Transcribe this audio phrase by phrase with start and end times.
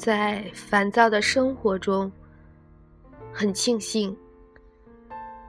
[0.00, 2.10] 在烦躁的生活中，
[3.30, 4.16] 很庆幸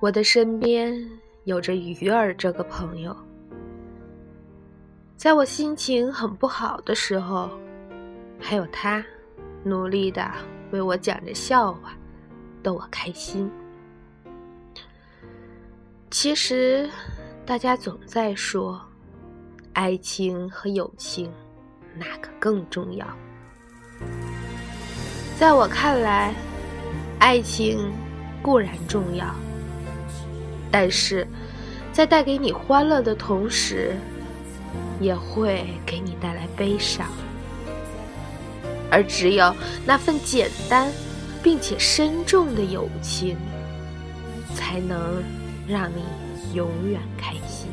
[0.01, 1.09] 我的身边
[1.45, 3.15] 有着鱼儿这个朋友。
[5.15, 7.49] 在我心情很不好的时候，
[8.41, 9.01] 还有他
[9.63, 10.29] 努力的
[10.71, 11.93] 为我讲着笑话，
[12.61, 13.49] 逗我开心。
[16.09, 16.89] 其实，
[17.45, 18.81] 大家总在说，
[19.71, 21.31] 爱情和友情
[21.95, 23.07] 哪个更重要？
[25.41, 26.35] 在我看来，
[27.17, 27.91] 爱情
[28.43, 29.25] 固然重要，
[30.69, 31.27] 但是
[31.91, 33.95] 在带给你欢乐的同时，
[34.99, 37.07] 也会给你带来悲伤。
[38.91, 39.51] 而只有
[39.83, 40.91] 那份简单
[41.41, 43.35] 并且深重的友情，
[44.53, 45.23] 才能
[45.67, 46.03] 让你
[46.53, 47.67] 永远开心。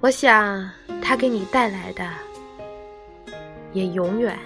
[0.00, 0.70] 我想，
[1.02, 2.08] 他给你带来的，
[3.72, 4.38] 也永远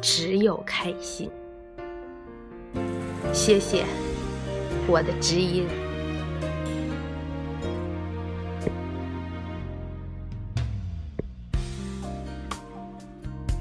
[0.00, 1.28] 只有开心。
[3.32, 3.84] 谢谢，
[4.86, 5.66] 我的知音。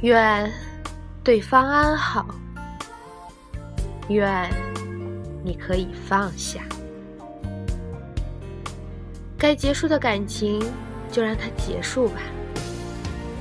[0.02, 0.52] 愿
[1.24, 2.24] 对方安好，
[4.10, 4.48] 愿
[5.44, 6.62] 你可以放下。
[9.44, 10.58] 该结束的感情，
[11.12, 12.22] 就让它结束吧。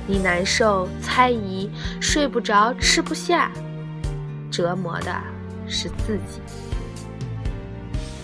[0.05, 3.49] 你难受、猜疑、睡不着、吃不下，
[4.51, 5.15] 折磨的
[5.65, 6.41] 是自己。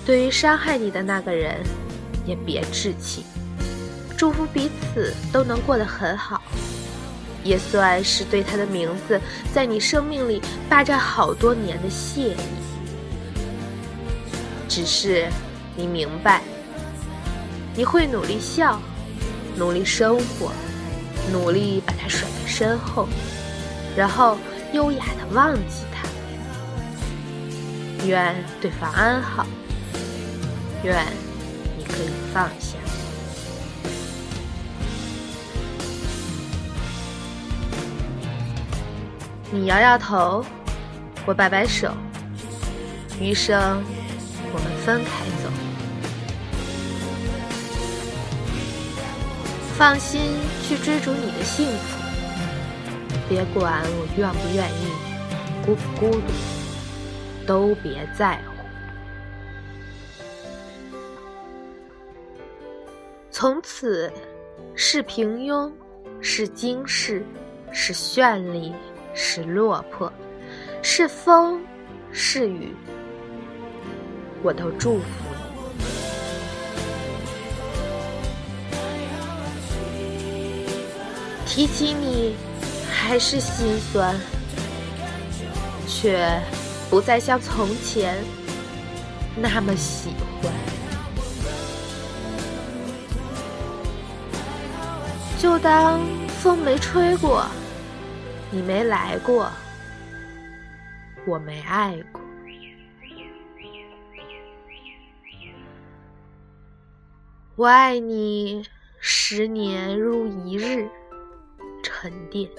[0.06, 1.56] 对于伤害你的那个人，
[2.26, 3.24] 也别置气，
[4.18, 6.42] 祝福彼此都能过得很好，
[7.46, 9.22] 也算是对他的名字
[9.54, 12.38] 在你生命里霸占好多年的谢意。
[14.68, 15.30] 只是
[15.78, 16.42] 你明白。
[17.80, 18.78] 你会努力笑，
[19.56, 20.52] 努力生活，
[21.32, 23.08] 努力把它甩在身后，
[23.96, 24.38] 然后
[24.74, 26.06] 优雅的忘记它。
[28.06, 29.48] 愿对方安好，
[30.84, 30.94] 愿
[31.78, 32.76] 你可以放下。
[39.52, 40.44] 你摇摇头，
[41.26, 41.94] 我摆摆手，
[43.22, 43.82] 余生
[44.52, 45.24] 我们分开
[49.80, 51.98] 放心去追逐你的幸福，
[53.30, 54.92] 别管我愿不愿意，
[55.66, 56.34] 孤不孤独，
[57.48, 58.52] 都别在乎。
[63.32, 64.12] 从此，
[64.76, 65.72] 是平庸，
[66.20, 67.26] 是惊世，
[67.72, 68.74] 是绚丽，
[69.14, 70.12] 是落魄，
[70.82, 71.62] 是风，
[72.12, 72.76] 是雨，
[74.44, 75.39] 我都祝福。
[81.50, 82.36] 提起你，
[82.90, 84.16] 还是心酸，
[85.88, 86.40] 却
[86.92, 88.24] 不再像从前
[89.36, 90.12] 那么喜
[90.42, 90.54] 欢。
[95.40, 97.46] 就当风没吹过，
[98.52, 99.52] 你没来过，
[101.26, 102.22] 我没爱过。
[107.56, 108.64] 我爱你，
[109.00, 110.88] 十年如一日。
[112.02, 112.50] 沉淀，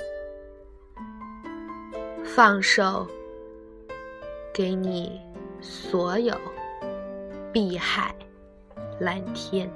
[2.23, 3.09] 放手，
[4.53, 5.19] 给你
[5.63, 6.39] 所有
[7.51, 8.15] 碧海
[8.99, 9.71] 蓝天。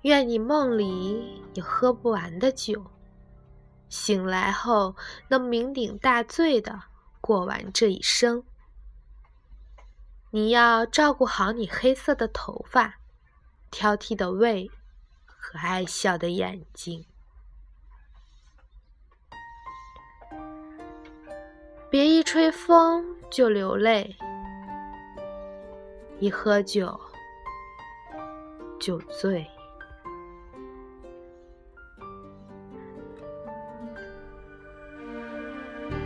[0.00, 2.82] 愿你梦里有喝不完的酒，
[3.90, 4.96] 醒来后
[5.28, 6.80] 能酩酊大醉的
[7.20, 8.42] 过完这一生。
[10.30, 12.94] 你要照顾好你黑色的头发，
[13.70, 14.70] 挑剔的胃。
[15.46, 17.04] 和爱笑的眼睛，
[21.90, 24.16] 别一吹风就流泪，
[26.18, 26.98] 一喝酒
[28.80, 29.46] 就醉。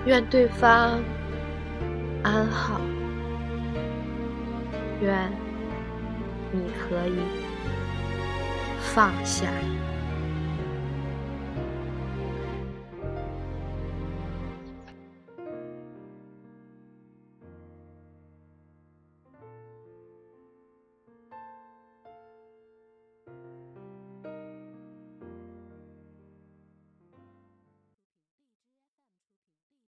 [0.05, 1.01] 愿对方
[2.25, 2.81] 安好，
[5.01, 5.31] 愿
[6.51, 7.58] 你可以。
[8.95, 9.49] 放下。